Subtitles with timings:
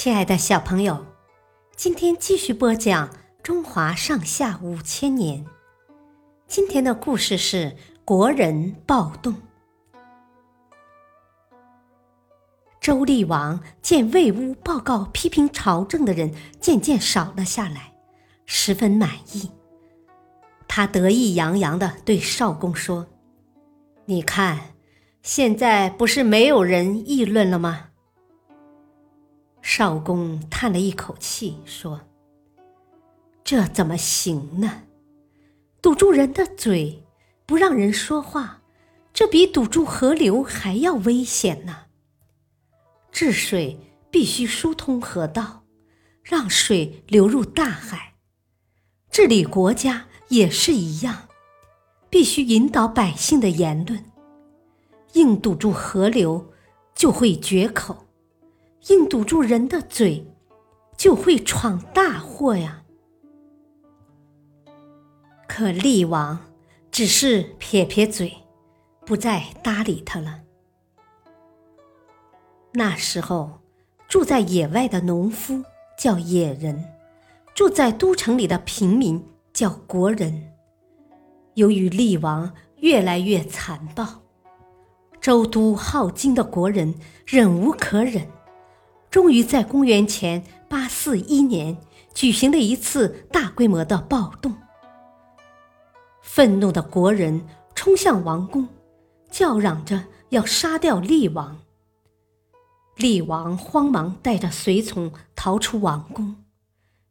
[0.00, 1.04] 亲爱的小朋友，
[1.74, 3.08] 今天继续播讲
[3.42, 5.44] 《中华上下五千年》。
[6.46, 9.34] 今天的故事是国人暴动。
[12.80, 17.92] 周厉王见魏乌报告批评朝政的人渐渐少了下来，
[18.46, 19.50] 十分满意。
[20.68, 23.08] 他得意洋洋地对少公说
[24.06, 24.60] ：“你看，
[25.24, 27.86] 现在不是没有人议论了吗？”
[29.70, 32.00] 少公叹了一口气，说
[33.44, 34.84] ：“这怎么行呢？
[35.82, 37.04] 堵住人的嘴，
[37.44, 38.62] 不让人说话，
[39.12, 41.80] 这比堵住河流还要危险呢。
[43.12, 43.78] 治水
[44.10, 45.64] 必须疏通河道，
[46.22, 48.14] 让水流入大海；
[49.10, 51.28] 治理国家也是一样，
[52.08, 54.02] 必须引导百姓的言论。
[55.12, 56.54] 硬堵住河流，
[56.94, 58.04] 就会决口。”
[58.86, 60.26] 硬堵住人的嘴，
[60.96, 62.84] 就会闯大祸呀。
[65.46, 66.38] 可厉王
[66.90, 68.32] 只是撇撇嘴，
[69.04, 70.42] 不再搭理他了。
[72.72, 73.60] 那时候，
[74.08, 75.64] 住在野外的农夫
[75.98, 76.84] 叫野人，
[77.54, 79.22] 住在都城里的平民
[79.52, 80.52] 叫国人。
[81.54, 84.22] 由于厉王越来越残暴，
[85.20, 86.94] 周都好京的国人
[87.26, 88.28] 忍无可忍。
[89.10, 91.78] 终于在公元前八四一年
[92.14, 94.54] 举行了一次大规模的暴动。
[96.22, 98.68] 愤怒的国人冲向王宫，
[99.30, 101.58] 叫嚷着要杀掉厉王。
[102.96, 106.44] 厉王慌忙带着随从逃出王宫，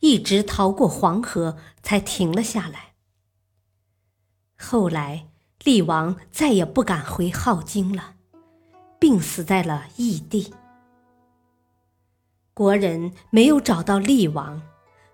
[0.00, 2.94] 一直逃过黄河才停了下来。
[4.56, 5.26] 后来，
[5.64, 8.14] 厉王再也不敢回镐京了，
[8.98, 10.54] 病死在了异地。
[12.54, 14.60] 国人没有找到厉王，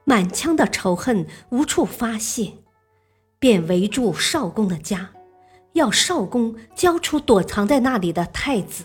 [0.04, 2.54] 满腔的仇恨无处发泄，
[3.38, 5.10] 便围住少公的家，
[5.74, 8.84] 要少公交出躲藏在那里的太子。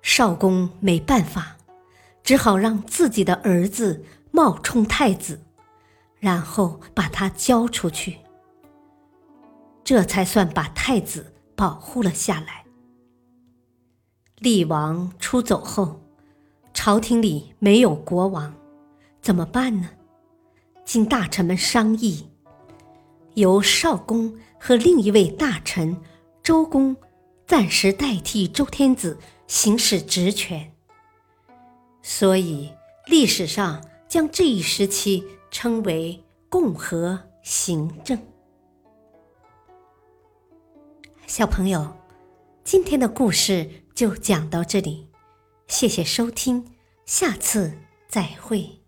[0.00, 1.58] 少公没办法，
[2.22, 5.42] 只好让自己的儿子冒充太子，
[6.18, 8.20] 然后把他交出去，
[9.84, 12.64] 这才算把太子保护了下来。
[14.40, 16.00] 厉王出走后，
[16.72, 18.54] 朝廷里没有国王，
[19.20, 19.90] 怎么办呢？
[20.82, 22.26] 经大臣们商议，
[23.34, 25.94] 由少公和另一位大臣
[26.42, 26.96] 周公
[27.46, 30.72] 暂时代替周天子行使职权。
[32.00, 32.72] 所以
[33.08, 38.18] 历史上将这一时期称为共和行政。
[41.26, 41.94] 小朋友，
[42.64, 43.70] 今天的故事。
[44.00, 45.08] 就讲到这里，
[45.68, 46.64] 谢谢收听，
[47.04, 47.74] 下次
[48.08, 48.79] 再会。